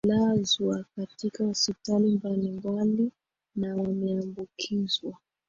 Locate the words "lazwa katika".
0.07-1.43